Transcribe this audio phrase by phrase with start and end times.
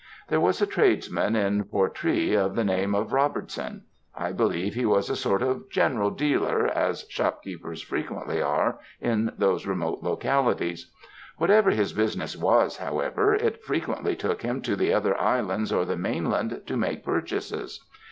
[0.29, 3.83] There was a tradesman in Portree of the name of Robertson;
[4.15, 9.67] I believe he was a sort of general dealer, as shopkeepers frequently are in those
[9.67, 10.91] remote localities.
[11.37, 15.97] Whatever his business was, however, it frequently took him to the other islands or the
[15.97, 17.79] mainland to make purchases.